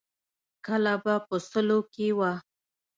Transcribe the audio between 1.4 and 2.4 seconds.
سلو کې وه.